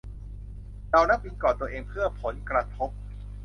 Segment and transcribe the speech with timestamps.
[0.87, 2.89] เหล่านักบินกอดตัวเองเพื่อผลกระทบ